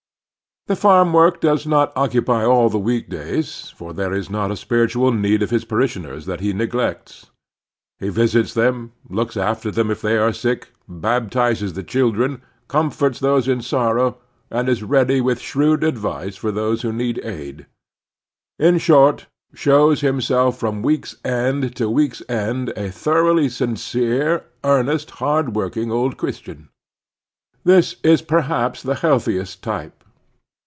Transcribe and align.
The 0.67 0.75
farm 0.75 1.11
work 1.11 1.41
does 1.41 1.65
not 1.65 1.91
occupy 1.95 2.45
all 2.45 2.67
of 2.67 2.71
the 2.71 2.77
week 2.79 3.09
days, 3.09 3.73
for 3.75 3.93
there 3.93 4.13
is 4.13 4.29
not 4.29 4.51
a 4.51 4.55
spiritual 4.55 5.11
need 5.11 5.41
of 5.41 5.49
his 5.49 5.65
parishioners 5.65 6.27
that 6.27 6.39
he 6.39 6.53
neglects. 6.53 7.31
He 7.97 8.09
visits 8.09 8.53
them, 8.53 8.91
looks 9.09 9.35
after 9.35 9.71
them 9.71 9.89
if 9.89 10.03
they 10.03 10.17
are 10.17 10.31
sick, 10.31 10.69
baptizes 10.87 11.73
the 11.73 11.81
children, 11.81 12.43
comforts 12.67 13.19
those 13.19 13.47
in 13.47 13.63
sorrow, 13.63 14.19
and 14.51 14.69
is 14.69 14.83
ready 14.83 15.19
with 15.19 15.39
shrewd 15.41 15.83
advice 15.83 16.35
for 16.35 16.49
Civic 16.51 16.61
Helpfulness 16.61 16.83
91 16.83 16.97
those 17.01 17.03
who 17.03 17.05
need 17.05 17.25
aid; 17.39 17.65
in 18.59 18.77
short, 18.77 19.25
shows 19.55 20.01
himself 20.01 20.59
from 20.59 20.83
week's 20.83 21.15
end 21.25 21.75
to 21.75 21.89
week's 21.89 22.21
end 22.29 22.69
a 22.77 22.91
thoroughly 22.91 23.49
sincere, 23.49 24.45
earnest, 24.63 25.09
hard 25.09 25.55
working 25.55 25.91
old 25.91 26.17
Christian. 26.17 26.69
ITiis 27.65 27.95
is 28.03 28.21
per 28.21 28.41
haps 28.41 28.83
the 28.83 28.95
healthiest 28.95 29.63
type. 29.63 29.95